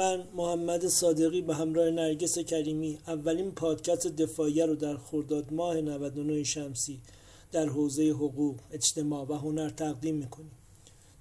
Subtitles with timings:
[0.00, 6.44] من محمد صادقی به همراه نرگس کریمی اولین پادکست دفاعیه رو در خرداد ماه 99
[6.44, 7.00] شمسی
[7.52, 10.50] در حوزه حقوق، اجتماع و هنر تقدیم می‌کنیم.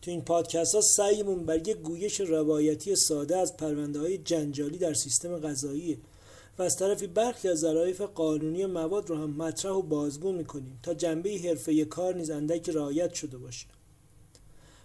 [0.02, 4.94] تو این پادکست ها سعیمون بر یک گویش روایتی ساده از پرونده های جنجالی در
[4.94, 5.98] سیستم غذایی
[6.60, 10.94] و از طرفی برخی از ظرایف قانونی مواد رو هم مطرح و بازگو می‌کنیم تا
[10.94, 13.66] جنبه حرفه کار نیز اندک رعایت شده باشه.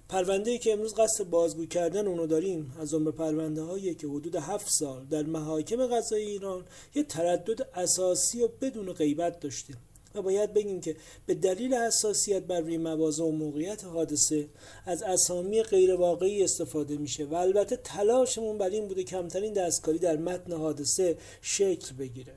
[0.08, 2.72] پرونده ای که امروز قصد بازگو کردن اونو داریم.
[2.80, 8.42] از به پرونده هایی که حدود هفت سال در محاکم قضایی ایران یه تردد اساسی
[8.42, 9.74] و بدون غیبت داشته
[10.14, 10.96] و باید بگیم که
[11.26, 14.48] به دلیل حساسیت بر روی مواضع و موقعیت حادثه
[14.86, 20.16] از اسامی غیر واقعی استفاده میشه و البته تلاشمون بر این بوده کمترین دستکاری در
[20.16, 22.34] متن حادثه شکل بگیره.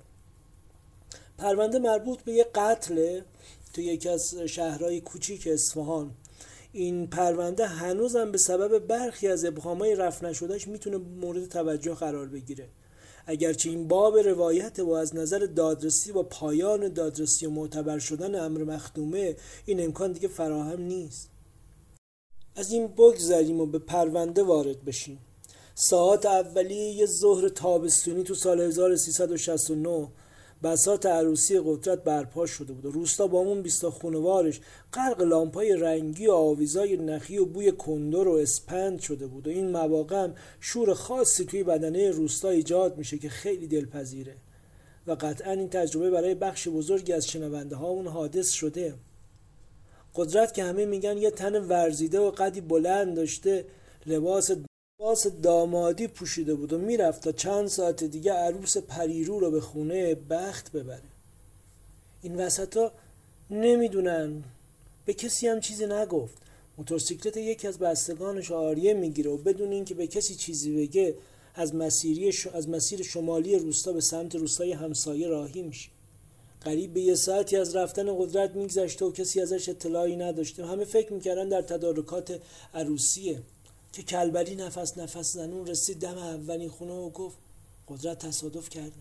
[1.37, 3.21] پرونده مربوط به یه قتل
[3.73, 6.11] تو یکی از شهرهای کوچیک اصفهان.
[6.77, 12.69] این پرونده هنوزم به سبب برخی از ابهامای رفت نشدهش می‌تونه مورد توجه قرار بگیره.
[13.25, 18.63] اگرچه این باب روایت و از نظر دادرسی و پایان دادرسی و معتبر شدن امر
[18.63, 21.29] مخدومه این امکان دیگه فراهم نیست.
[22.55, 25.19] از این بگذریم و به پرونده وارد بشیم.
[25.75, 30.07] ساعت اولیه ظهر تابستونی تو سال 1369
[30.63, 32.85] بسات عروسی قدرت برپا شده بود.
[32.85, 34.59] و روستا با اون بیستا خونوارش
[34.93, 39.47] غرق لامپای رنگی و آویزای نخی و بوی کندر و اسپند شده بود.
[39.47, 40.27] و این مواقع
[40.59, 44.35] شور خاصی توی بدنه روستا ایجاد میشه که خیلی دلپذیره.
[45.07, 48.93] و قطعا این تجربه برای بخش بزرگی از شنونده ها اون حادث شده.
[50.15, 53.65] قدرت که همه میگن یه تن ورزیده و قدی بلند داشته
[54.05, 54.51] لباس
[54.99, 60.15] لباس دامادی پوشیده بود و می‌رفت تا چند ساعت دیگه عروس پریرو رو به خونه
[60.15, 61.01] بخت ببره.
[62.21, 62.91] این وسط ها
[63.49, 64.43] نمی‌دونن.
[65.05, 66.37] به کسی هم چیزی نگفت.
[66.77, 71.15] موتورسیکلت یکی از بستگانش آریه می‌گیره و بدون اینکه به کسی چیزی بگه
[71.55, 75.89] از, مسیری از مسیر شمالی روستا به سمت روستای همسایه راهی میشه.
[76.61, 80.65] قریب به یه ساعتی از رفتن قدرت میگذشته و کسی ازش اطلاعی نداشته.
[80.65, 82.39] همه فکر می‌کردن در تدارکات
[82.73, 83.41] عروسیه.
[83.93, 87.37] که کلبری نفس نفس زنون رسید دم اولین خونه و گفت
[87.87, 88.91] قدرت تصادف کردن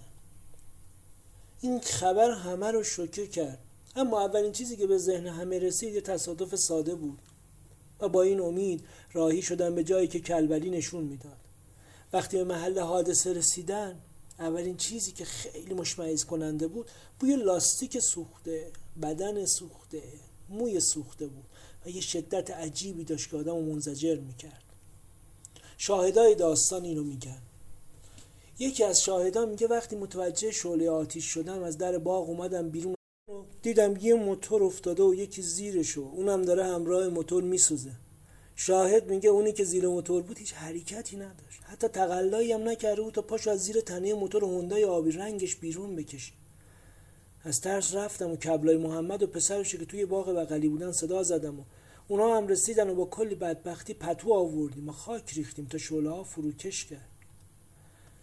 [1.61, 3.59] این خبر همه رو شوکه کرد.
[3.97, 7.19] اما اولین چیزی که به ذهن همه رسید یه تصادف ساده بود.
[8.01, 11.37] و با این امید راهی شدن به جایی که کلبری نشون می‌داد.
[12.13, 13.99] وقتی به محل حادثه رسیدن
[14.39, 18.71] اولین چیزی که خیلی مشمعز کننده بود بوی لاستیک سوخته
[19.03, 20.03] بدن سوخته
[20.49, 21.45] موی سوخته بود.
[21.87, 24.63] و یه شدت عجیبی داشت که آدم منزجر می‌کرد.
[25.77, 27.39] شاهدای داستان اینو میگن
[28.59, 32.97] یکی از شاهدان میگه وقتی متوجه شعله آتیش شدم از در باغ اومدم بیرون
[33.63, 37.91] دیدم یه موتور افتاده و یکی زیرشو اونم داره همراه موتور میسوزه.
[38.57, 41.61] شاهد میگه اونی که زیر موتور بود هیچ حرکتی نداشت.
[41.63, 45.97] حتی تقلایی هم نکرده بود تا پاشو از زیر تنه موتور هوندای آبی رنگش بیرون
[45.97, 46.33] بکشه.
[47.45, 51.61] از ترس رفتم و کبلای محمد و پسرش که توی باغ بغلی بودن صدا زدم
[51.61, 51.63] و
[52.09, 56.85] اونا هم رسیدن و با کلی بدبختی پتو آوردیم و خاک ریختیم تا شعله فروکش
[56.85, 57.09] کرد.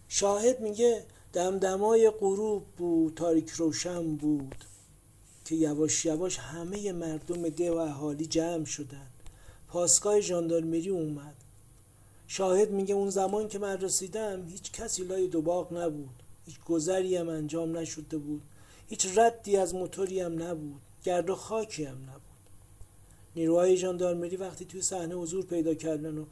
[0.07, 4.65] شاهد میگه دمدمای غروب بود تاریک روشن بود
[5.45, 9.07] که یواش یواش همه مردم ده و اهالی جمع شدن.
[9.67, 11.35] پاسگاه ژاندارمری اومد.
[12.27, 16.23] شاهد میگه اون زمان که من رسیدم هیچ کسی لای دو نبود.
[16.45, 18.41] هیچ گذری هم انجام نشده بود.
[18.89, 20.81] هیچ ردی از موتوری هم نبود.
[21.03, 22.22] گرد و خاکی هم نبود.
[23.35, 26.25] نیروهای ژاندارمری وقتی توی صحنه حضور پیدا کردن و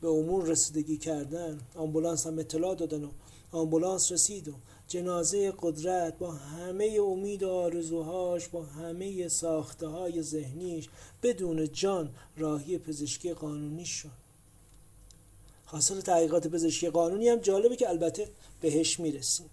[0.00, 3.08] به امور رسیدگی کردن آمبولانس هم اطلاع دادن و
[3.52, 4.52] آمبولانس رسید و
[4.88, 10.88] جنازه قدرت با همه امید و آرزوهاش با همه ساخته های ذهنیش
[11.22, 14.08] بدون جان راهی پزشکی قانونی شد.
[15.66, 18.28] حاصل تحقیقات پزشکی قانونی هم جالبه که البته
[18.60, 19.50] بهش می‌رسیم.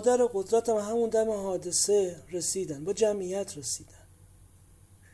[0.00, 4.06] مادر قدرت هم همون دم حادثه رسیدن با جمعیت رسیدن.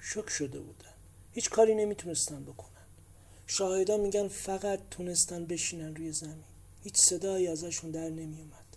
[0.01, 0.95] شک شده بودن.
[1.33, 2.87] هیچ کاری نمی‌تونستن بکنن.
[3.47, 6.45] شاهدان میگن فقط تونستن بشینن روی زمین.
[6.83, 8.77] هیچ صدایی ازشون در نمیومد.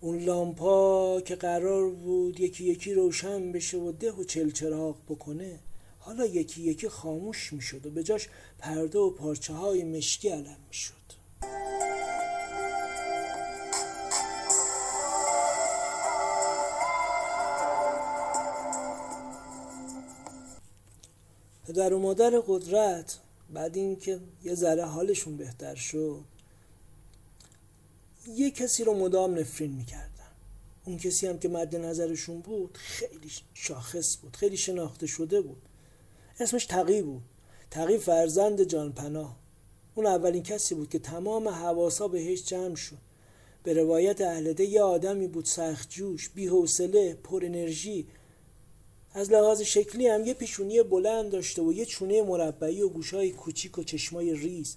[0.00, 5.58] اون لامپا که قرار بود یکی یکی روشن بشه و ده و چلچراغ بکنه
[5.98, 11.01] حالا یکی یکی خاموش می‌شد و به جاش پرده و پارچه های مشکی علم می‌شد.
[21.72, 23.18] پدر و مادر قدرت.
[23.54, 26.24] بعد اینکه یه ذره حالشون بهتر شد
[28.34, 30.32] یه کسی رو مدام نفرین می‌کردن.
[30.84, 35.62] اون کسی هم که مد نظرشون بود خیلی شاخص بود خیلی شناخته شده بود.
[36.40, 37.22] اسمش تقی بود.
[37.70, 39.36] تقی فرزند جان پناه.
[39.94, 42.98] اون اولین کسی بود که تمام حواسا بهش جمع شد.
[43.62, 48.06] به روایت اهلده یه آدمی بود سخت جوش بی حوصله پر انرژی.
[49.14, 53.78] از لحاظ شکلی هم یه پیشونی بلند داشته و یه چونه مربعی و گوشای کوچیک
[53.78, 54.76] و چشمای ریز.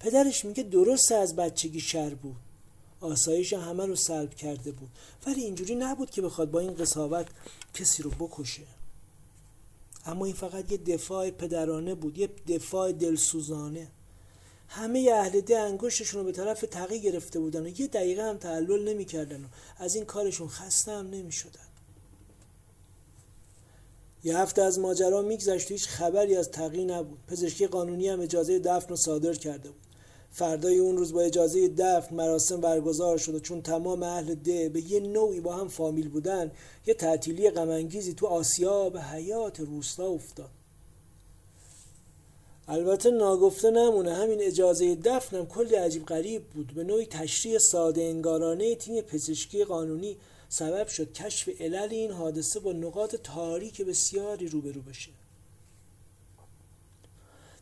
[0.00, 2.36] پدرش میگه درست از بچگی شر بود.
[3.00, 4.88] آسایش همه رو سلب کرده بود.
[5.26, 7.26] ولی اینجوری نبود که بخواد با این قصاوت
[7.74, 8.62] کسی رو بکشه.
[10.06, 13.88] اما این فقط یه دفاع پدرانه بود یه دفاع دلسوزانه.
[14.68, 18.88] همه اهل ده انگشتشون رو به طرف تقی گرفته بودن و یه دقیقه هم تعلل
[18.88, 19.46] نمی‌کردن و
[19.78, 21.69] از این کارشون خسته هم نمی‌شدن.
[24.24, 27.18] یه هفته از ماجرا میگذشت هیچ خبری از تقی نبود.
[27.28, 29.80] پزشکی قانونی هم اجازه دفن رو صادر کرده بود.
[30.32, 34.92] فردای اون روز با اجازه دفن مراسم برگزار شد و چون تمام اهل ده به
[34.92, 36.50] یه نوعی با هم فامیل بودن
[36.86, 40.50] یه تعطیلی غمانگیزی تو آسیا به حیات روستا افتاد.
[42.68, 46.72] البته ناگفته نمونه همین اجازه دفنم کلی عجیب غریب بود.
[46.74, 50.16] به نوعی تشریح ساده انگارانه تیم پزشکی قانونی
[50.52, 55.10] سبب شد کشف علل این حادثه با نقاط تاریک بسیاری روبرو بشه.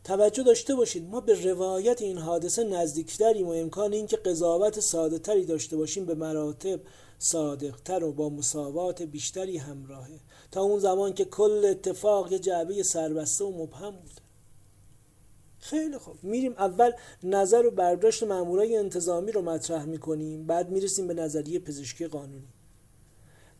[0.03, 5.45] توجه داشته باشید ما به روایت این حادثه نزدیکتریم و امکان اینکه قضاوت ساده تری
[5.45, 6.79] داشته باشیم به مراتب
[7.19, 10.19] صادقتر و با مساوات بیشتری همراهه.
[10.51, 14.21] تا اون زمان که کل اتفاق یه جعبه سربسته و مبهم بود.
[15.59, 16.23] خیلی خوب.
[16.23, 16.91] میریم اول
[17.23, 22.47] نظر و برداشت مامورای انتظامی رو مطرح می‌کنیم بعد می‌رسیم به نظریه پزشکی قانونی.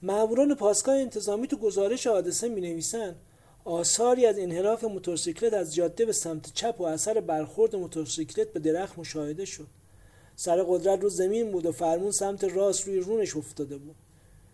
[0.01, 3.15] ماموران پاسگاه انتظامی تو گزارش حادثه می نویسن
[3.65, 8.99] آثاری از انحراف موتورسیکلت از جاده به سمت چپ و اثر برخورد موتورسیکلت به درخت
[8.99, 9.67] مشاهده شد.
[10.35, 13.95] سر قدرت رو زمین بود و فرمون سمت راست روی رونش افتاده بود.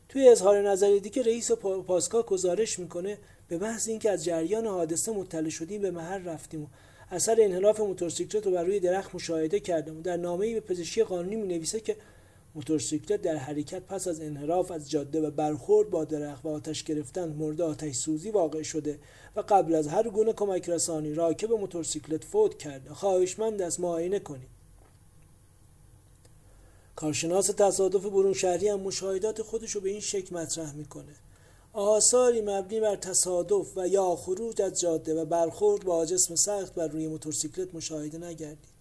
[0.09, 5.50] توی اظهار نظر دیگه رئیس پاسگاه گزارش می‌کنه به محض اینکه از جریان حادثه مطلع
[5.50, 6.68] شدیم به محل رفتیم و
[7.12, 11.47] اثر انحراف موتورسیکلت رو بر روی درخت مشاهده کردم در نامه‌ای به پزشکی قانونی می
[11.47, 11.95] نویسه که
[12.56, 17.30] موتورسیکلت در حرکت پس از انحراف از جاده و برخورد با درخت و آتش گرفتن
[17.30, 19.00] مورد آتش سوزی واقع شده
[19.36, 24.56] و قبل از هر گونه کمک رسانی راکب موتورسیکلت فوت کرده خواهشمند است معاینه کنید
[26.96, 31.16] کارشناس تصادف برون شهری هم مشاهدات خودش رو به این شکل مطرح می‌کنه.
[31.74, 36.88] آثاری مبنی بر تصادف و یا خروج از جاده و برخورد با جسم سخت بر
[36.88, 38.75] روی موتورسیکلت مشاهده نگردید.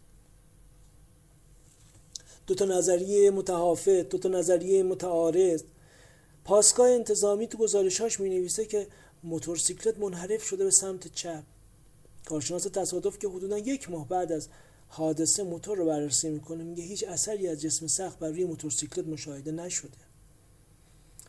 [2.46, 5.62] دو تا نظریه متحافظ دو تا نظریه متعارض.
[6.44, 8.87] پاسگاه انتظامی تو گزارشاش می نویسه که
[9.23, 11.43] موتورسیکلت منحرف شده به سمت چپ.
[12.25, 14.49] کارشناس تصادف که حدودا یک ماه بعد از
[14.88, 19.52] حادثه موتور رو بررسی می‌کنه میگه هیچ اثری از جسم سخت بر روی موتورسیکلت مشاهده
[19.52, 20.03] نشده.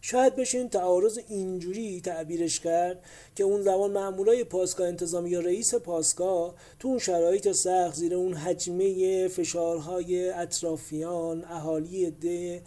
[0.08, 3.04] شاید بشه این تعارض اینجوری تعبیرش کرد
[3.36, 8.34] که اون زمان معمولای پاسگاه انتظامی یا رئیس پاسگاه تو اون شرایط سخت زیر اون
[8.34, 12.62] حجمه فشارهای اطرافیان اهالی ده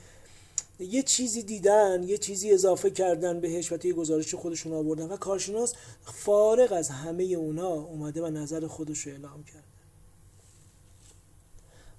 [0.79, 5.75] یه چیزی دیدن یه چیزی اضافه کردن بهش و گزارش خودشون آوردن و کارشناس
[6.15, 9.65] فارغ از همه اونا اومده و نظر خودش رو اعلام کرد.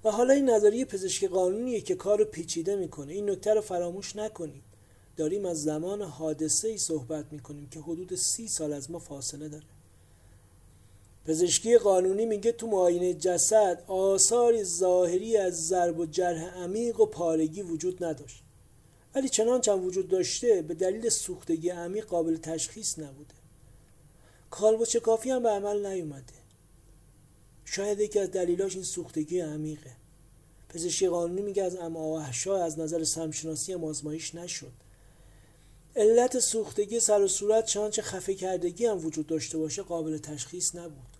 [0.04, 3.12] و حالا این نظریه پزشکی قانونیه که کار رو پیچیده می‌کنه.
[3.12, 4.69] این نکته رو فراموش نکنید.
[5.20, 9.64] داریم از زمان حادثه ای صحبت می‌کنیم که حدود سی سال از ما فاصله داره.
[11.26, 17.62] پزشکی قانونی میگه تو معاینه جسد آثاری ظاهری از ضرب و جرح عمیق و پارگی
[17.62, 18.42] وجود نداشت.
[19.14, 23.34] ولی چنانچه وجود داشته به دلیل سوختگی عمیق قابل تشخیص نبوده.
[24.50, 26.40] کالبد کافی هم به عمل نیومده.
[27.64, 29.92] شاید یکی از دلیلاش این سوختگی عمیقه.
[30.68, 34.89] پزشکی قانونی میگه از امعاهشا از نظر سمشناسی هم آزمایش نشد.
[35.96, 41.16] علت سوختگی سر و صورت چنانچه خفه کردگی هم وجود داشته باشه قابل تشخیص نبود.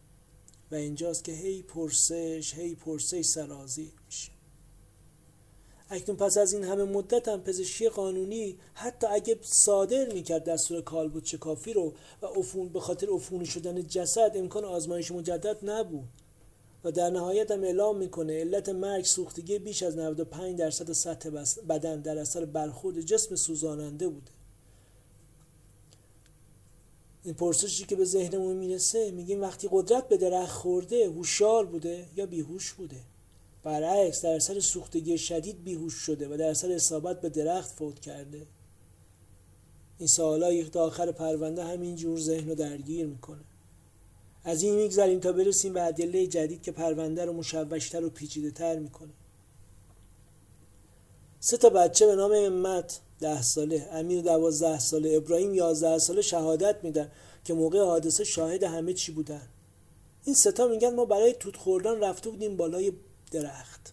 [0.71, 4.31] و اینجاست که هی پرسش هی پرسش سرازی میشه.
[5.91, 11.23] اکنون پس از این همه مدت هم پزشکی قانونی حتی اگه صادر می‌کرد دستور کالبد
[11.23, 16.09] چکافی رو و افون به خاطر عفونی شدن جسد امکان آزمایش مجدد نبود.
[16.85, 21.31] و در نهایت هم اعلام می‌کنه علت مرگ سوختگی بیش از 95 درصد سطح
[21.69, 24.40] بدن در اثر برخورد جسم سوزاننده بوده.
[27.25, 32.27] این پرسشی که به ذهنمون می‌رسه میگیم وقتی قدرت به درخت خورده هوشیار بوده یا
[32.27, 33.01] بیهوش بوده؟
[33.63, 38.47] برعکس در اثر سوختگی شدید بیهوش شده و در اثر اصابت به درخت فوت کرده.
[39.99, 43.45] این سوالا تا آخر پرونده همین جور ذهن رو درگیر می‌کنه.
[44.45, 48.79] از این میگذریم تا برسیم به ادله جدید که پرونده رو مشوشتر و پیچیده تر
[48.79, 49.13] می‌کنه.
[51.41, 56.77] سه تا بچه به نام امت ده ساله امیر دوازده ساله ابراهیم یازده ساله شهادت
[56.83, 57.11] میدن
[57.45, 59.49] که موقع حادثه شاهد همه چی بودن.
[60.25, 62.93] این ستا میگن ما برای توت خوردن رفته بودیم بالای
[63.31, 63.93] درخت.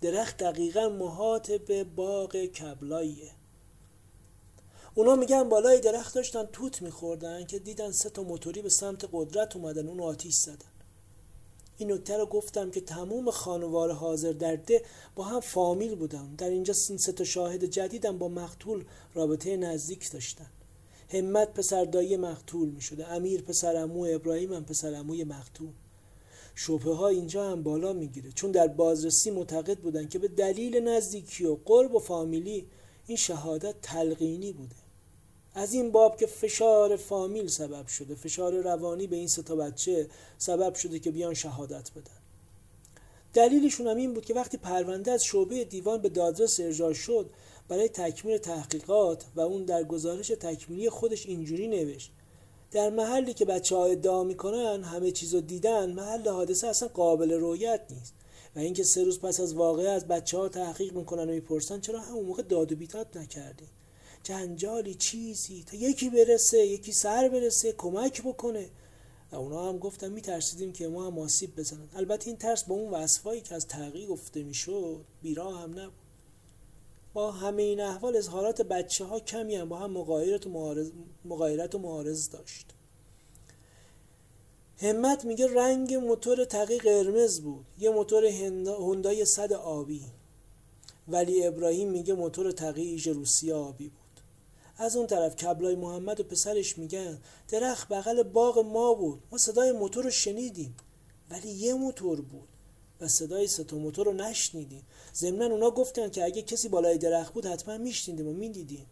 [0.00, 3.30] درخت دقیقا محاط به باغ کبلاییه
[4.94, 9.56] اونا میگن بالای درخت داشتن توت میخوردن که دیدن سه تا موتوری به سمت قدرت
[9.56, 10.73] اومدن اون آتیش زدن.
[11.78, 14.82] این نکته رو گفتم که تموم خانوار حاضر در ده
[15.14, 16.34] با هم فامیل بودن.
[16.34, 20.46] در اینجا این سه تا شاهد جدیدم با مقتول رابطه نزدیک داشتن.
[21.08, 25.72] همت پسر دایی مقتول می شده امیر پسر امو ابراهیم هم پسر اموی مقتول.
[26.54, 28.32] شبه ها اینجا هم بالا می‌گیره.
[28.32, 32.66] چون در بازرسی معتقد بودن که به دلیل نزدیکی و قرب و فامیلی
[33.06, 34.83] این شهادت تلقینی بوده.
[35.54, 40.08] از این باب که فشار فامیل سبب شده فشار روانی به این ستا بچه
[40.38, 42.14] سبب شده که بیان شهادت بدن.
[43.34, 47.30] دلیلشون هم این بود که وقتی پرونده از شعبه دیوان به دادرس ارجاع شد
[47.68, 52.10] برای تکمیل تحقیقات و اون در گزارش تکمیلی خودش اینجوری نوشت.
[52.72, 57.32] در محلی که بچه ها ادعا می‌کنن همه چیز رو دیدن محل حادثه اصلا قابل
[57.32, 58.14] رویت نیست.
[58.56, 62.00] و اینکه سه روز پس از واقعه از بچه ها تحقیق می‌کنن و می‌پرسن چرا
[62.00, 63.68] همون موقع داد و بیداد نکردین؟
[64.24, 68.70] جنجالی چیزی تا یکی برسه یکی سر برسه کمک بکنه.
[69.32, 71.88] و اونا هم گفتن میترسیدیم که ما هم آسیب بزنن.
[71.94, 75.92] البته این ترس با اون وصفایی که از تحقیق گفته می‌شد بیرا هم نبود.
[77.12, 80.90] با همه این احوال اظهارات بچه ها کمی هم با هم مقایرت و معارض,
[81.24, 82.66] مقایرت و معارض داشت.
[84.78, 87.66] همت میگه رنگ موتور تقی قرمز بود.
[87.78, 90.04] یه موتور هوندای صد آبی.
[91.08, 94.03] ولی ابراهیم میگه موتور تقی ایژ روسیه آبی بود.
[94.78, 99.22] از اون طرف کبلای محمد و پسرش میگن درخت بغل باغ ما بود.
[99.32, 100.76] ما صدای موتور رو شنیدیم
[101.30, 102.48] ولی یه موتور بود.
[103.00, 104.82] و صدای ستا موتور رو نشنیدیم.
[105.14, 108.86] ضمنا اونا گفتن که اگه کسی بالای درخت بود حتما میشنیدیم و می‌دیدیم.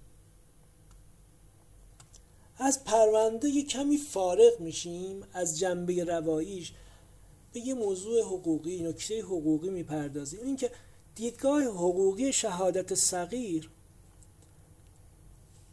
[2.59, 5.25] از پرونده یه کمی فارغ میشیم.
[5.33, 6.73] از جنبه رواییش
[7.53, 10.41] به یه موضوع حقوقی نکته حقوقی می‌پردازیم.
[10.45, 10.71] اینکه
[11.15, 13.71] دیدگاه حقوقی شهادت صغیر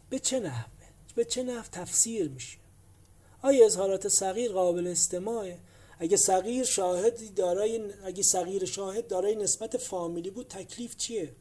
[0.10, 2.58] به چه نحوه؟ به چه نحو تفسیر میشه؟
[3.42, 5.60] آیا اظهارات صغیر قابل استماعه؟
[6.00, 11.36] اگه صغیر شاهد دارای اگه صغیر شاهد دارای نسبت فامیلی بود تکلیف چیه؟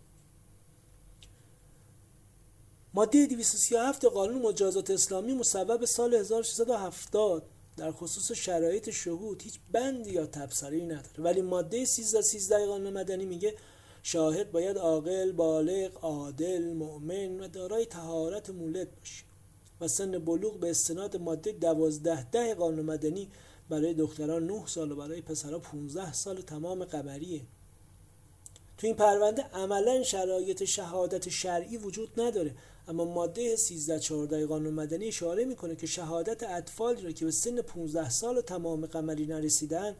[2.95, 7.43] ماده 237 قانون مجازات اسلامی مصوب سال 1670
[7.77, 11.19] در خصوص شرایط شهود هیچ بندی یا تبصره نداره.
[11.19, 13.55] ولی ماده 1313 قانون مدنی میگه
[14.03, 19.25] شاهد باید عاقل بالغ عادل مؤمن و دارای تهارت مولد باشه.
[19.81, 23.29] و سن بلوغ به استناد ماده 12 ده قانون مدنی
[23.69, 27.41] برای دختران 9 سال و برای پسرها 15 سال تمام قمریه
[28.79, 32.55] تو این پرونده عملا شرایط شهادت شرعی وجود نداره
[32.89, 37.63] اما ماده 13 14 قانون مدنی اشاره می‌کنه که شهادت اطفالی را که به سن
[37.63, 39.97] 15 سال تمام قمری نرسیدن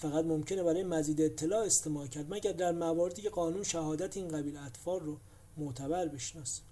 [0.00, 4.56] فقط ممکنه برای مزید اطلاع استماع کرد مگر در مواردی که قانون شهادت این قبیل
[4.56, 5.16] اطفال رو
[5.56, 6.62] معتبر بشناسه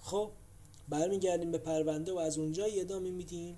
[0.00, 0.30] خب
[0.88, 3.56] برمیگردیم به پرونده و از اونجا ادامه میدیم.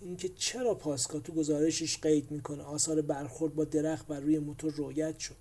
[0.00, 5.18] اینکه چرا پاسکا تو گزارشش قید می‌کنه؟ آثار برخورد با درخت بر روی موتور رویت
[5.18, 5.34] شد.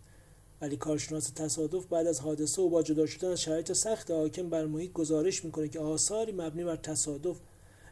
[0.62, 4.66] ولی کارشناس تصادف بعد از حادثه و با جدا شدن از شرایط سخت حاکم بر
[4.66, 7.38] محیط گزارش می‌کنه که آثاری مبنی بر تصادف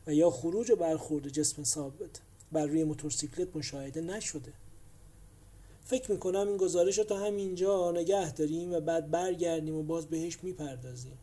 [0.08, 2.10] و یا خروج برخورد جسم ثابت
[2.52, 4.54] بر روی موتورسیکلت مشاهده نشده.
[5.90, 10.38] فکر می‌کنم این گزارش رو تا همینجا نگه داریم و بعد برگردیم و باز بهش
[10.44, 11.18] می‌پردازیم.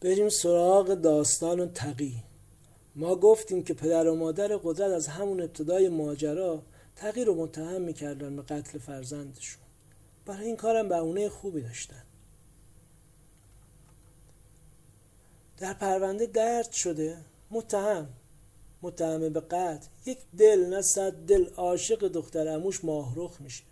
[0.00, 2.29] بریم سراغ داستان و تقی.
[3.00, 6.62] ما گفتیم که پدر و مادر قدرت از همون ابتدای ماجرا
[6.96, 9.62] تغییر رو متهم می‌کردن به قتل فرزندشون.
[10.26, 12.02] برای این کارم بهونه خوبی داشتن.
[15.58, 17.16] در پرونده درد شده
[17.50, 18.08] متهم
[18.82, 19.88] متهمه به قتل.
[20.06, 23.62] یک دل نه صد دل عاشق دختر اموش ماهرخ میشه.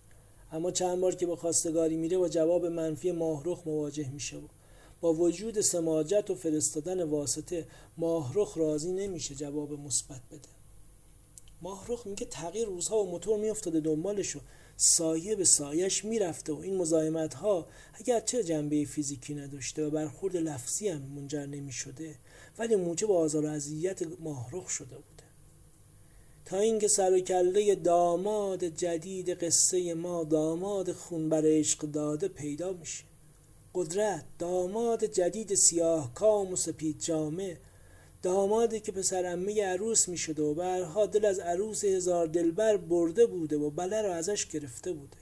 [0.53, 4.37] اما چند بار که به خواستگاری میره با جواب منفی ماهرخ مواجه میشه.
[4.37, 4.41] و
[5.01, 10.49] با وجود سماجت و فرستادن واسطه ماهرخ راضی نمیشه جواب مثبت بده.
[11.63, 14.41] ماهرخ میگه تغییر روزها و موتور میافتاده دنبالشو.
[14.77, 20.37] سایه به سایش می‌رفته و این مزاحمت ها اگر چه جنبه فیزیکی نداشته و برخورد
[20.37, 22.15] لفظی هم منجر نمی شده
[22.59, 25.29] ولی موجب آزار و اذیت ماهرخ شده بوده.
[26.45, 32.73] تا اینکه سر و کله داماد جدید قصه ما داماد خون بر عشق داده پیدا
[32.73, 33.08] میشه.
[33.79, 37.57] قدرت داماد جدید سیاه کام و سپید جامه
[38.23, 43.27] دامادی که پسر امه عروس می شده و برها دل از عروس هزار دلبر برده
[43.27, 45.17] بوده و بله رو ازش گرفته بوده.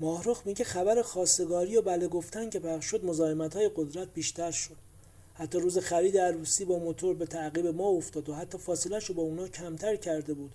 [0.00, 4.76] ماهرخ میگه خبر خواستگاری و بله گفتن که پخش شد مزاحمت های قدرت بیشتر شد.
[5.34, 9.22] حتی روز خرید عروسی با موتور به تعقیب ما افتاد و حتی فاصلش رو با
[9.22, 10.52] اونا کمتر کرده بود.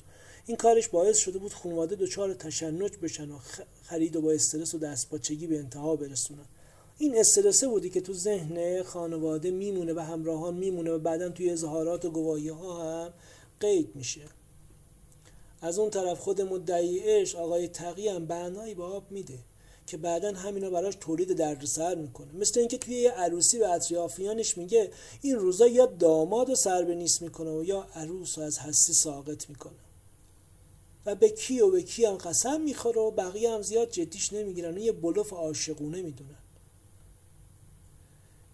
[0.50, 3.40] این کارش باعث شده بود خانواده دچار تشنج بشن و
[3.84, 6.46] خرید و با استرس و دستپاچگی به انتها برسونن.
[6.98, 12.06] این استرسه بودی که تو ذهن خانواده میمونه و همراهان میمونه و بعدا توی اظهارات
[12.06, 13.14] و گواهی ها هم
[13.60, 14.22] قید میشه.
[15.62, 19.40] از اون طرف خود مدعی عشق آقای تقی هم بنایی به آب میده
[19.88, 22.34] که بعدا همینا براش تولید دردسر می‌کنه.
[22.34, 24.92] مثل اینکه توی یه عروسی به اطرافیانش میگه
[25.22, 28.94] این روزا یا داماد و سر به نیست می‌کنه و یا عروس رو از هستی
[28.94, 29.89] ساقط می‌کنه.
[31.06, 34.78] و به کی و به کی هم قسم می‌خوره و بقیه هم زیاد جدیش نمی‌گیرن
[34.78, 36.36] و یه بلوف عاشقونه می‌دونن.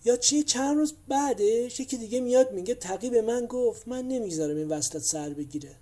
[0.06, 4.58] یا چی؟ چند روز بعدش یکی دیگه میاد میگه تقی به من گفت من نمی‌ذارم
[4.58, 5.76] این وصلت سر بگیره.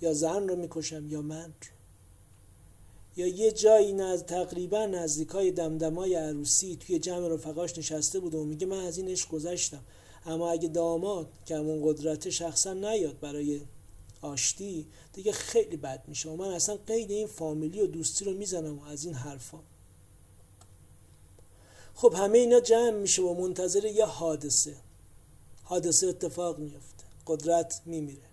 [0.00, 1.74] یا زن رو می‌کشم یا من رو.
[3.16, 4.22] یا یه جایی نز...
[4.22, 9.08] تقریبا نزدیک های دمدمای عروسی توی جمع رفقاش نشسته بود و میگه من از این
[9.08, 9.80] عشق گذشتم.
[10.26, 13.60] اما اگه داماد که همون قدرت شخصا نیاد برای
[14.24, 16.30] آشتی دیگه خیلی بد میشه.
[16.30, 19.58] و من اصلا قید این فامیلی و دوستی رو می‌زنم از این حرفا.
[21.94, 24.76] خب همه اینا جمع میشه و منتظر یه حادثه.
[25.62, 28.28] حادثه اتفاق میفته قدرت میمیره.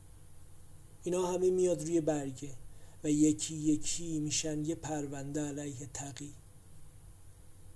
[1.04, 2.52] اینا همه میاد روی برگه
[3.04, 6.34] و یکی یکی میشن یه پرونده علیه تقی.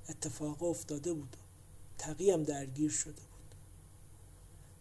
[0.10, 1.38] اتفاق افتاده بود.
[1.98, 3.22] تقی هم درگیر شده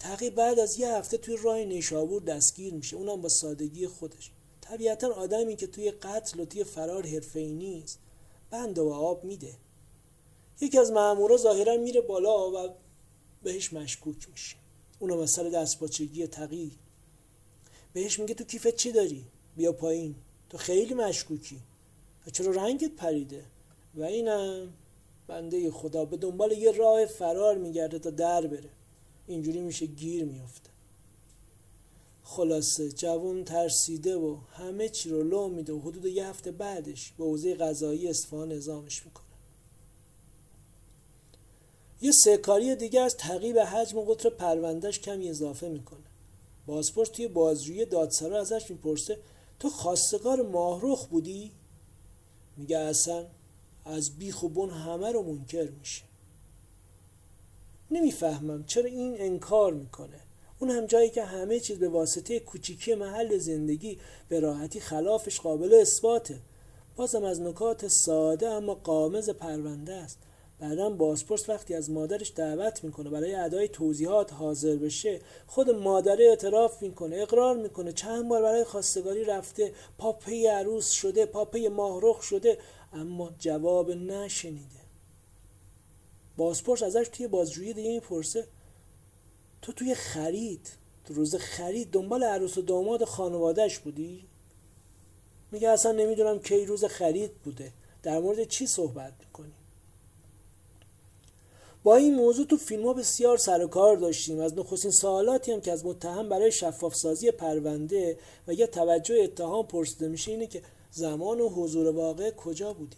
[0.05, 2.97] تقی بعد از یه هفته توی راه نیشابور دستگیر میشه.
[2.97, 4.31] اونم با سادگی خودش.
[4.61, 7.99] طبیعتا آدمی که توی قتل و توی فرار حرفه‌ای نیست
[8.51, 9.55] بند و آب میده.
[10.61, 12.75] یکی از مامورا ظاهرا میره بالا و
[13.43, 14.57] بهش مشکوک میشه.
[14.99, 16.73] اونم مثلا دستپاچگی تقی
[17.93, 19.25] بهش میگه تو کیفت چی داری؟
[19.57, 20.15] بیا پایین.
[20.51, 21.61] تو خیلی مشکوکی.
[22.27, 23.45] و چرا رنگت پریده؟
[23.95, 24.73] و اینم
[25.27, 28.71] بنده خدا به دنبال یه راه فرار میگرده تا در بره.
[29.27, 30.71] اینجوری میشه گیر میافته.
[32.25, 37.25] خلاصه جوون ترسیده و همه چی رو لو میده و حدود یه هفته بعدش به
[37.25, 39.25] حوزه قضایی اصفهان نظامش می‌کنه.
[42.03, 45.99] یه سکاری دیگه از تقیب حجم و قطر پروندهش کمی اضافه می‌کنه.
[46.67, 49.19] بازپرس توی بازجویی دادسرا ازش می‌پرسه
[49.59, 51.53] تو خواستگار ماهروخ بودی؟
[52.57, 53.27] میگه اصلا
[53.85, 56.03] از بیخ و بن همه رو منکر میشه.
[57.95, 60.21] نمی‌فهمم چرا این انکار می‌کنه.
[60.59, 65.75] اون هم جایی که همه چیز به واسطه کوچیکی محل زندگی به راحتی خلافش قابل
[65.75, 66.39] اثباته.
[66.97, 70.19] بازم از نکات ساده اما قامز پرونده است.
[70.61, 76.83] بعدا بازپرس وقتی از مادرش دعوت می‌کنه برای ادای توضیحات حاضر بشه خود مادره اعتراف
[76.83, 77.93] می‌کنه اقرار می‌کنه.
[77.93, 82.59] چند بار برای خواستگاری رفته پاپی عروس شده پاپی ماهرخ شده
[82.93, 84.84] اما جواب نشنیده.
[86.37, 88.47] بازپرس ازش توی بازجویی دیگه می‌پرسه
[89.63, 90.69] تو توی خرید
[91.05, 94.25] تو روز خرید دنبال عروس و داماد خانوادهش بودی؟
[95.53, 99.53] میگه اصلا نمی‌دونم کی روز خرید بوده در مورد چی صحبت می‌کنی؟
[101.85, 105.73] با این موضوع تو فیلم ها بسیار سر کار داشتیم از نخستین سوالاتی هم که
[105.73, 108.19] از متهم برای شفاف سازی پرونده
[108.49, 112.97] و یا توجه اتهام پرسیده میشه اینه که زمان و حضور واقع کجا بودی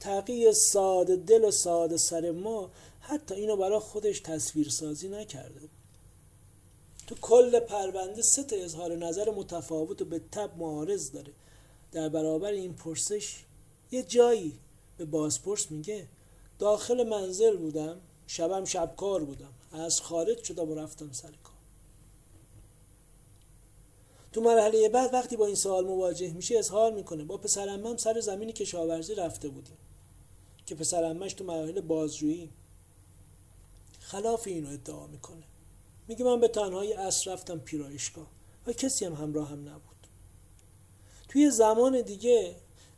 [0.00, 5.68] تقیی ساده دل و ساده سر ما حتی اینو برای خودش تصویر سازی نکرده
[7.06, 11.32] تو کل پرونده سه تا اظهار نظر متفاوت و به تب معارض داره.
[11.92, 13.36] در برابر این پرسش
[13.90, 14.58] یه جایی
[14.98, 16.06] به بازپرس میگه
[16.58, 19.52] داخل منزل بودم شبم شبکار بودم.
[19.72, 21.53] از خارج شدم و رفتم سر کار.
[24.34, 27.24] تو مرحله بعد وقتی با این سوال مواجه میشه اظهار می‌کنه.
[27.24, 29.76] با پسرمم سر زمین کشاورزی رفته بودیم.
[30.66, 32.50] که پسرمش تو مراحل بازجویی
[34.00, 35.42] خلاف اینو ادعا می‌کنه.
[36.08, 38.26] میگه من به تنهایی اصر رفتم پیرایشگاه
[38.66, 40.06] و کسی هم همراه هم نبود.
[41.28, 42.54] توی زمان دیگه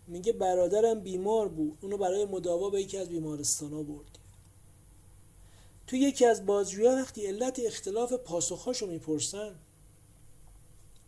[0.06, 1.78] میگه برادرم بیمار بود.
[1.80, 4.22] اونو برای مداوا به یکی از بیمارستان ها بردیم
[5.86, 9.54] تو یکی از بازجویی وقتی علت اختلاف پاسخهاشو می‌پرسن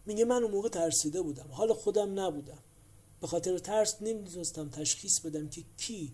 [0.09, 1.49] میگه من اون موقع ترسیده بودم.
[1.51, 2.59] حال خودم نبودم.
[3.21, 6.13] به خاطر ترس نمی‌دونستم تشخیص بدم که کی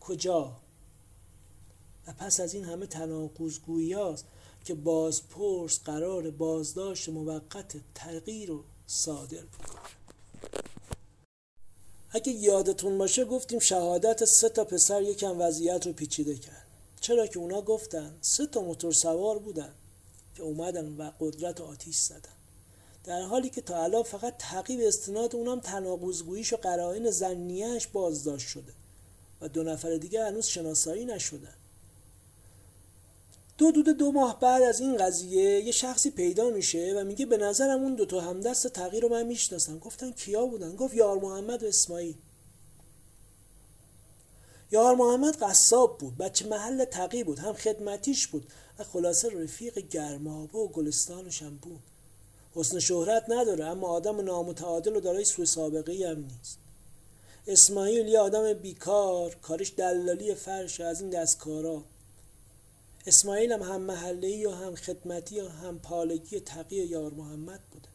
[0.00, 0.56] کجا.
[2.06, 4.24] و پس از این همه تناقضگویی هاست
[4.64, 9.80] که بازپرس قرار بازداشت موقت تغییر و صادر بکنه
[12.10, 16.66] اگه یادتون باشه گفتیم شهادت سه تا پسر یکم وضعیت رو پیچیده کرد.
[17.00, 19.74] چرا که اونا گفتن سه تا موتور سوار بودن
[20.34, 22.33] که اومدن و قدرت آتیش زدن.
[23.04, 28.72] در حالی که تا الان فقط تعقیب استناد اونم تناقضگوییش و قرائن زنیهش بازداشت شده
[29.40, 31.54] و دو نفر دیگه هنوز شناسایی نشدن.
[33.58, 37.36] دو دود دو ماه بعد از این قضیه یه شخصی پیدا میشه و میگه به
[37.36, 39.78] نظرم اون دو تا همدست تغییر رو من می‌شناسم.
[39.78, 42.14] گفتن کیا بودن؟ گفت یار محمد و اسماعیل.
[44.70, 48.46] یار محمد قصاب بود بچه محل تقی بود هم خدمتیش بود.
[48.78, 51.80] و خلاصه رفیق گرمابه و گلستانش هم بود.
[52.54, 56.58] حسن شهرت نداره اما آدم نامتعادل و دارای سوء سابقه هم نیست.
[57.46, 61.84] اسماعیل یه آدم بیکار کارش دلالی فرش از این دستکارا.
[63.06, 67.88] اسماعیل هم هم محله و هم خدمتی و هم پالگی تقی یار محمد بوده.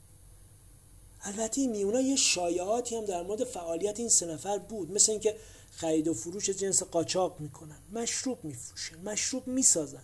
[1.22, 4.92] البته میونا یه شایعاتی هم در مورد فعالیت این سه نفر بود.
[4.92, 5.36] مثل اینکه
[5.72, 10.04] خرید و فروش جنس قاچاق می‌کنن مشروب میفروشن مشروب می‌سازن.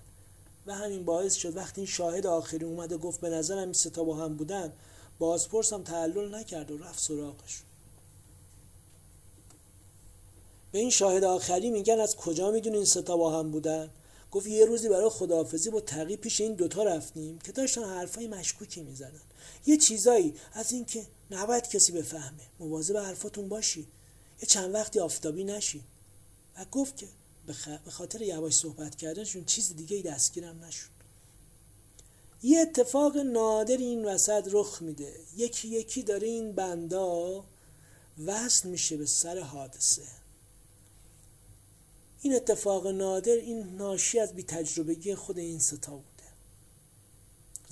[0.67, 4.15] و همین باعث شد وقتی این شاهد آخری اومده گفت به نظرم این ستا با
[4.15, 4.73] هم بودن
[5.19, 7.61] بازپرس هم تعلل نکرد و رفت سراغش.
[10.71, 13.89] به این شاهد آخری میگن از کجا می‌دونی این ستا با هم بودن؟
[14.31, 18.81] گفت یه روزی برای خداحافظی با تقی پیش این دوتا رفتیم که داشتن حرفای مشکوکی
[18.81, 19.21] می‌زدن.
[19.65, 22.43] یه چیزایی از اینکه نباید کسی بفهمه.
[22.59, 23.87] مواظب حرفاتون باشی.
[24.41, 25.83] یه چند وقتی آفتابی نشی
[26.59, 27.07] و گفت که
[27.85, 30.95] به خاطر یواش صحبت کردنشون چیز دیگه دستگیرم نشد.
[32.43, 35.13] یه اتفاق نادر این وسط رخ میده.
[35.37, 37.43] یکی یکی داره این بندا
[38.25, 40.01] وصل میشه به سر حادثه.
[42.21, 46.15] این اتفاق نادر این ناشی از بی تجربگی خود این ستا بوده.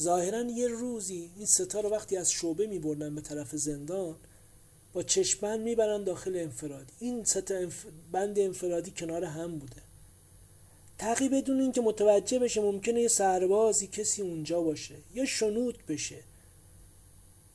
[0.02, 4.16] ظاهرا یه روزی این ستا رو وقتی از شعبه می بردن به طرف زندان
[4.94, 6.94] با چشمند می‌برن داخل انفرادی.
[7.00, 7.56] این ستا
[8.12, 9.82] بند انفرادی کنار هم بوده.
[10.98, 16.20] تقی بدون اینکه متوجه بشه ممکنه یه سربازی کسی اونجا باشه یا شنود بشه.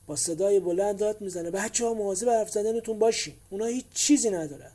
[0.07, 1.51] با صدای بلند داد می‌زنه.
[1.51, 3.33] بچه ها مواظب حرف زدنتون باشین.
[3.49, 4.71] اونا هیچ چیزی ندارن.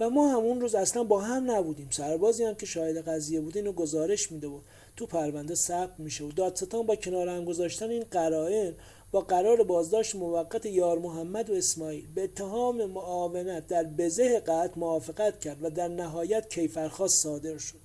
[0.00, 1.88] و ما هم اون روز اصلا با هم نبودیم.
[1.90, 4.60] سربازی هم که شاهد قضیه بوده اینو گزارش میده و
[4.96, 8.74] تو پرونده ثبت میشه و دادستان با کنار هم گذاشتن این قرائن
[9.12, 12.06] با قرار بازداشت موقت یار محمد و اسماعیل.
[12.14, 17.80] به اتهام معاونت در بزه قطع موافقت کرد و در نهایت کیفرخواست صادر شد.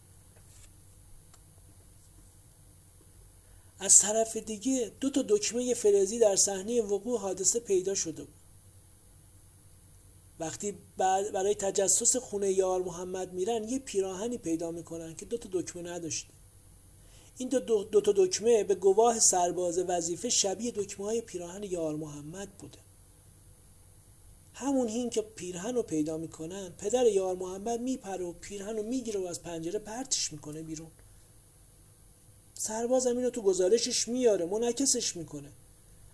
[3.79, 8.33] از طرف دیگه دو تا دکمه فلزی در صحنه وقوع حادثه پیدا شده بود.
[10.39, 10.77] وقتی
[11.33, 16.35] برای تجسس خونه یار محمد میرن یه پیراهنی پیدا می‌کنن که دو تا دکمه نداشته
[17.38, 21.95] این دو, دو, دو تا دکمه به گواه سرباز وظیفه شبیه دکمه های پیراهن یار
[21.95, 22.78] محمد بوده.
[24.54, 29.19] همون هین که پیرهن رو پیدا می‌کنن پدر یار محمد میپره و پیرهن رو می‌گیره
[29.19, 30.91] و از پنجره پرتش می‌کنه بیرون.
[32.54, 35.50] سرباز هم اینو تو گزارشش میاره منعکسش می‌کنه.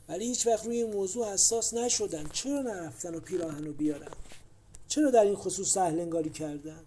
[0.10, 2.30] ولی هیچ وقت روی این موضوع حساس نشدن.
[2.34, 4.12] چرا نرفتن و پیراهن رو بیارن؟
[4.88, 6.80] چرا در این خصوص سهلنگاری کردن؟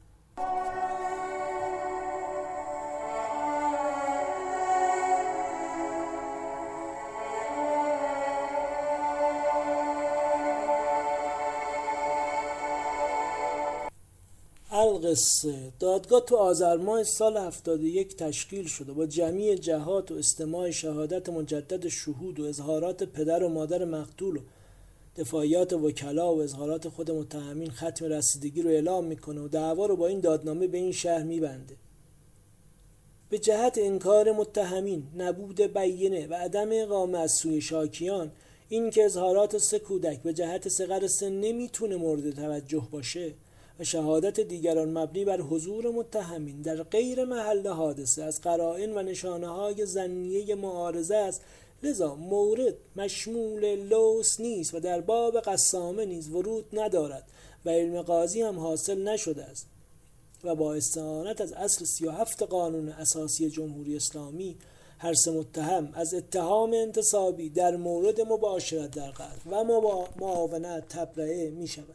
[15.14, 18.92] القصه دادگاه تو آذر ماه سال 71 تشکیل شده.
[18.92, 24.40] با جمعی جهات و استماع شهادت مجدد شهود و اظهارات پدر و مادر مقتول و
[25.16, 30.06] دفاعیات وکلا و اظهارات خود متهمین ختم رسیدگی رو اعلام می‌کنه و دعوا رو با
[30.06, 31.74] این دادنامه به این شهر میبنده.
[33.30, 38.30] به جهت انکار متهمین نبود بیینه و عدم اقامه از سوی شاکیان
[38.68, 43.32] این که اظهارات سه کودک به جهت سقر سن نمی‌تونه مورد توجه باشه
[43.80, 49.48] و شهادت دیگران مبنی بر حضور متهمین در غیر محل حادثه از قرائن و نشانه
[49.48, 51.40] های زنیه معارضه است.
[51.82, 57.24] لذا مورد مشمول لوس نیست و در باب قسامه نیز ورود ندارد
[57.64, 59.66] و علم قاضی هم حاصل نشده است
[60.44, 64.56] و با استعانت از اصل 37 قانون اساسی جمهوری اسلامی
[64.98, 69.64] هر سه متهم از اتهام انتصابی در مورد مباشرت در قتل و
[70.20, 71.94] معاونت تبرئه می شود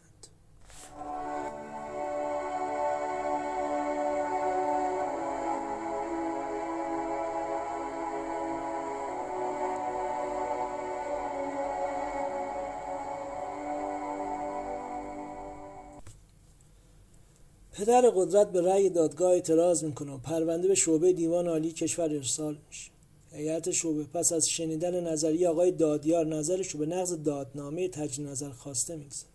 [17.89, 20.13] پدر قدرت به رأی دادگاه اعتراض می‌کنه.
[20.13, 22.91] و پرونده به شعبه دیوان عالی کشور ارسال میشه.
[23.31, 28.49] هیئت شعبه پس از شنیدن نظریه آقای دادیار نظرش رو به نقض دادنامه تجدید نظر
[28.49, 29.31] خواسته می‌گذاره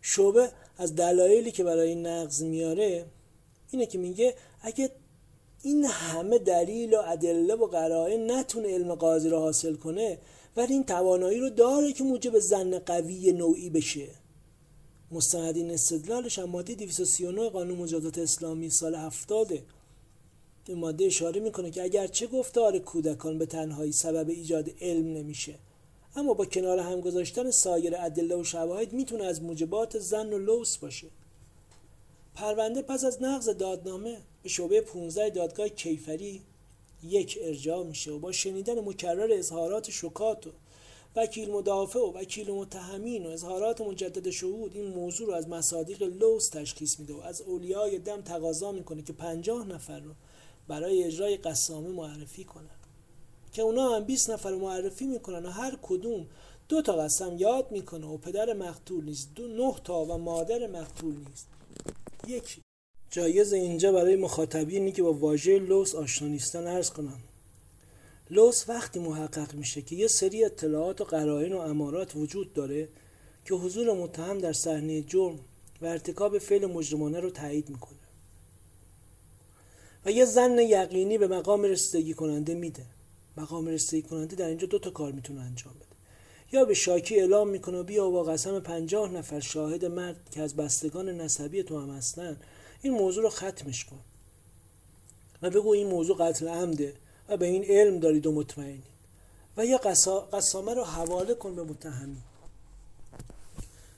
[0.00, 3.04] شعبه از دلایلی که برای نقض میاره
[3.70, 4.90] اینه که میگه اگه
[5.62, 10.18] این همه دلیل و ادله و قرائن نتونه علم قاضی رو حاصل کنه
[10.56, 14.21] ولی این توانایی رو داره که موجب زن قوی نوعی بشه.
[15.12, 19.52] مستندین استدلالش هم ماده 239 قانون مجازات اسلامی سال 70
[20.66, 25.54] این ماده اشاره می‌کنه که اگر چه گفتار کودکان به تنهایی سبب ایجاد علم نمیشه
[26.16, 30.76] اما با کنار هم گذاشتن سایر ادله و شواهد می‌تونه از موجبات زن و لوس
[30.76, 31.06] باشه.
[32.34, 36.42] پرونده پس از نقض دادنامه به شعبه 15 دادگاه کیفری
[37.02, 40.50] یک ارجاع میشه و با شنیدن مکرر اظهارات شکات و
[41.16, 46.48] وکیل مدافع و وکیل متهمین و اظهارات مجدد شهود این موضوع رو از مصادیق لوس
[46.48, 50.10] تشخیص میده و از اولیای دم تقاضا می‌کنه که پنجاه نفر رو
[50.68, 52.64] برای اجرای قسامه معرفی کنن.
[53.52, 56.26] که اونا هم 20 نفر معرفی می‌کنن و هر کدوم
[56.68, 61.14] دو تا قسم یاد می‌کنه و پدر مقتول نیست دو نه تا و مادر مقتول
[61.28, 61.48] نیست.
[62.26, 62.60] یک
[63.10, 67.18] جایز اینجا برای مخاطبینی که با واژه لوس آشنا نیستن عرض کنم.
[68.32, 72.88] لوس وقتی محقق میشه که یه سری اطلاعات و قرائن و امارات وجود داره
[73.44, 75.38] که حضور متهم در صحنه جرم
[75.82, 77.98] و ارتکاب فعل مجرمانه رو تایید می‌کنه.
[80.04, 82.86] و یه زن یقینی به مقام رسیدگی کننده میده.
[83.36, 85.96] مقام رسیدگی کننده در اینجا دو تا کار می‌تونه انجام بده.
[86.52, 91.08] یا به شاکی اعلام می‌کنه بیا با قسم پنجاه نفر شاهد مرد که از بستگان
[91.08, 92.36] نسبی تو هم هستن.
[92.82, 94.00] این موضوع رو ختمش کن.
[95.42, 96.94] و بگو این موضوع قتل عمده.
[97.36, 98.92] به این علم دارید و مطمئنید.
[99.56, 99.78] و یا
[100.32, 102.22] قسامه رو حواله کن به متهمی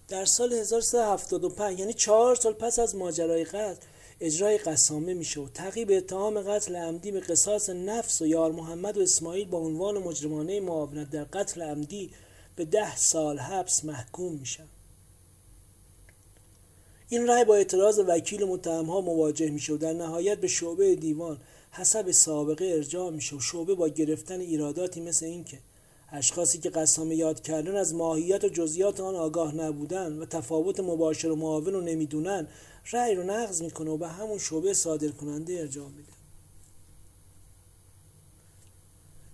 [0.08, 3.86] در سال 1375 یعنی چهار سال پس از ماجرای قتل
[4.20, 9.00] اجرای قسامه میشه و تعقیب اتهام قتل عمدی به قصاص نفس و یار محمد و
[9.00, 12.10] اسماعیل با عنوان مجرمانه معاونت در قتل عمدی
[12.56, 14.66] به ده سال حبس محکوم میشن.
[17.08, 21.40] این رأی با اعتراض وکیل متهم ها مواجه میشه و در نهایت به شعبه دیوان
[21.76, 25.58] حسب سابقه ارجاع میشه و شعبه با گرفتن ایراداتی مثل اینکه
[26.12, 31.28] اشخاصی که قسامه یاد کردن از ماهیت و جزئیات آن آگاه نبودن و تفاوت مباشر
[31.28, 32.46] و معاون رو نمی‌دونن
[32.92, 36.12] رأی رو نقض می‌کنه و به همون شعبه صادر کننده ارجاع میده.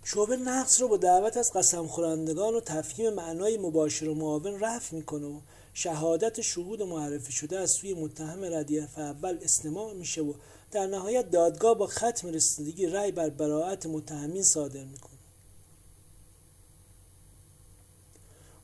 [0.03, 4.95] شعبه نقص رو با دعوت از قسم خورندگان و تفهیم معنای مباشر و معاون رفع
[4.95, 5.39] می‌کنه و
[5.73, 10.33] شهادت شهود معرفی شده از سوی متهم ردیف اول استماع میشه و
[10.71, 15.11] در نهایت دادگاه با ختم رسیدگی رأی بر براعت متهمین صادر می‌کنه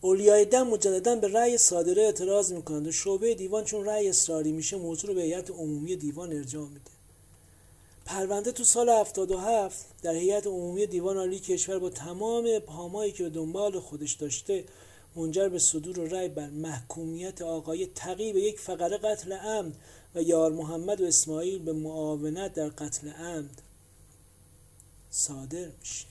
[0.02, 4.78] اولیای دم مجددا به رأی صادره اعتراض می‌کنند و شعبه دیوان چون رأی اصراری میشه
[4.78, 6.92] موضوع رو به هیئت عمومی دیوان ارجاع میده.
[8.06, 13.30] پرونده تو سال 77 در هیئت عمومی دیوان عالی کشور با تمام ابهامایی که به
[13.30, 14.64] دنبال خودش داشته
[15.16, 19.76] منجر به صدور رأی بر محکومیت آقای تقی به یک فقره قتل عمد
[20.18, 23.62] و یار محمد و اسماعیل به معاونت در قتل عمد
[25.10, 26.06] صادر میشه.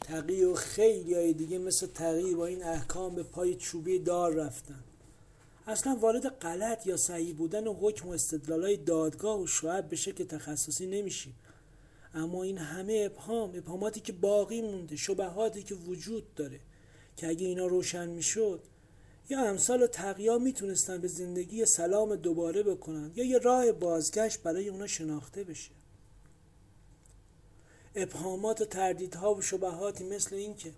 [0.00, 4.84] تقی و خیلی های دیگه مثل تقی با این احکام به پای چوبی دار رفتن.
[5.66, 10.24] اصلا وارد غلط یا صحیح بودن و حکم و استدلال دادگاه و شاید به شکل
[10.24, 11.34] تخصصی نمیشیم.
[12.14, 16.60] اما این همه ابهام ابهاماتی که باقی مونده شبهاتی که وجود داره
[17.16, 18.60] که اگه اینا روشن می‌شد
[19.28, 24.86] یا امثال تقیا می‌تونستن به زندگی سلام دوباره بکنن یا یه راه بازگشت برای اونا
[24.86, 25.70] شناخته بشه.
[27.94, 30.72] ابهامات و تردیدها و شبهاتی مثل این که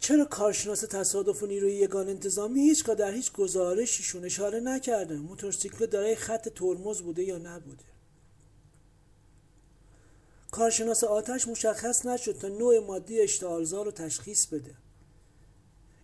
[0.00, 6.14] چرا کارشناس تصادف و نیروی یگان انتظامی هیچگاه در هیچ گزارشیشون اشاره نکردن موتورسیکل دارای
[6.14, 7.84] خط ترمز بوده یا نبوده؟
[10.50, 14.74] کارشناس آتش مشخص نشد تا نوع مادی اشتعالزا رو تشخیص بده.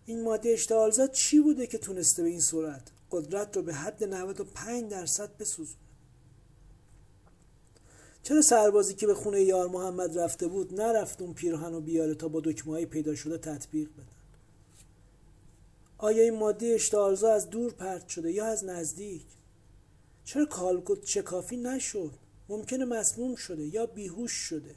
[0.09, 4.91] این ماده اشتعالزا چی بوده که تونسته به این صورت قدرت رو به حد 95
[4.91, 5.79] درصد بسوزونه؟
[8.23, 12.27] چرا سربازی که به خونه یار محمد رفته بود نرفت اون پیرهن و بیاره تا
[12.27, 14.07] با دکمه پیدا شده تطبیق بدن؟
[15.97, 19.25] آیا این ماده اشتعالزا از دور پرت شده یا از نزدیک؟
[20.25, 22.11] چرا کالکوت شکافی نشد؟
[22.49, 24.75] ممکنه مسموم شده یا بیهوش شده؟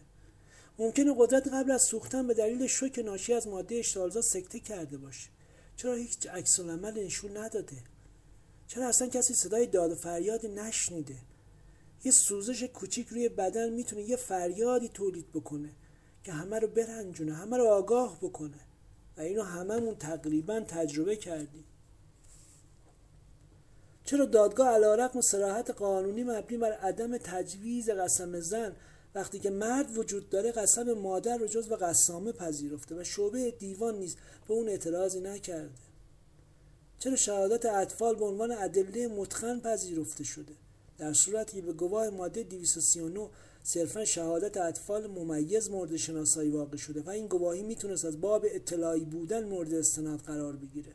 [0.81, 5.29] ممکنه قدرت قبل از سوختن به دلیل شوک ناشی از ماده اشتعالزا سکته کرده باشه.
[5.77, 7.77] چرا هیچ عکس العمل نشون نداده؟
[8.67, 11.17] چرا اصلا کسی صدای داد و فریادی نشنیده؟
[12.05, 15.71] یه سوزش کوچیک روی بدن می‌تونه یه فریادی تولید بکنه
[16.25, 18.61] که همه رو برنجونه همه رو آگاه بکنه.
[19.17, 21.65] و اینو هممون تقریبا تجربه کردیم.
[24.05, 28.77] چرا دادگاه علیرغم سراحت قانونی مبنی بر عدم تجویز قسم زن
[29.15, 33.99] وقتی که مرد وجود داره قسم مادر رو جز و قسامه پذیرفته و شعبه دیوان
[33.99, 34.17] نیز
[34.49, 35.71] به اون اعتراضی نکرده.
[36.99, 40.53] چرا شهادت اطفال به عنوان ادله متخن پذیرفته شده؟
[40.99, 43.29] در صورتی به گواه ماده 239
[43.63, 49.05] صرفا شهادت اطفال ممیز مورد شناسایی واقع شده و این گواهی می‌تونست از باب اطلاعی
[49.05, 50.93] بودن مورد استناد قرار بگیره.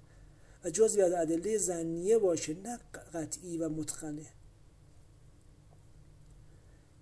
[0.63, 2.79] و جزوی از ادله زنیه باشه نه
[3.13, 4.25] قطعی و متقنه.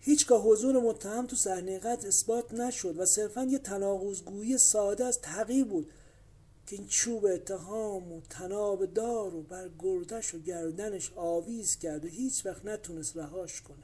[0.06, 5.64] هیچگاه حضور متهم تو صحنه قتل اثبات نشد و صرفا یه تناقضگویی ساده از تقیی
[5.64, 5.92] بود
[6.68, 12.08] که این چوب اتهام و تناب دار و بر گردش و گردنش آویز کرد و
[12.08, 13.84] هیچ وقت نتونست رهاش کنه.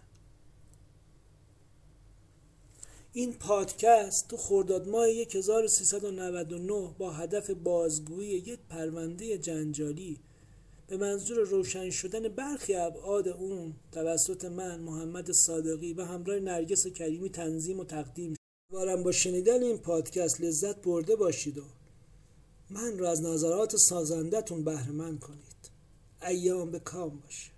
[3.13, 10.19] این پادکست تو خرداد ماه 1399 با هدف بازگویی یک پرونده جنجالی
[10.89, 17.29] به منظور روشن شدن برخی ابعاد اون توسط من محمد صادقی و همراه نرگس کریمی
[17.29, 19.03] تنظیم و تقدیم شد.
[19.03, 21.63] با شنیدن این پادکست لذت برده باشید و
[22.69, 25.71] من را از نظرات سازندتون بهره کنید.
[26.27, 27.51] ایام به کام باشه.